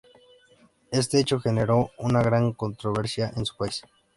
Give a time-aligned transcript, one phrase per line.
[0.91, 3.83] Este hecho generó una gran controversia en su país.